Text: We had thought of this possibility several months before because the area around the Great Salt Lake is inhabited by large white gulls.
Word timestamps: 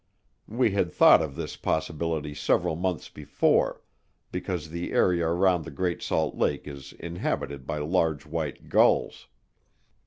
We 0.47 0.71
had 0.71 0.91
thought 0.91 1.21
of 1.21 1.35
this 1.35 1.55
possibility 1.55 2.33
several 2.33 2.75
months 2.75 3.07
before 3.07 3.83
because 4.31 4.71
the 4.71 4.93
area 4.93 5.27
around 5.27 5.63
the 5.63 5.69
Great 5.69 6.01
Salt 6.01 6.33
Lake 6.33 6.67
is 6.67 6.93
inhabited 6.93 7.67
by 7.67 7.77
large 7.77 8.25
white 8.25 8.67
gulls. 8.67 9.27